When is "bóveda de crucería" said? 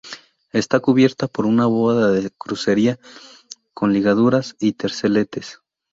1.67-2.97